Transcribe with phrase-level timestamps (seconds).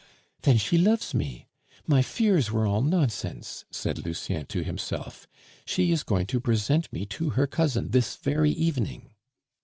[0.41, 1.45] "Then she loves me!
[1.85, 5.27] my fears were all nonsense!" said Lucien to himself.
[5.63, 9.11] "She is going to present me to her cousin this very evening."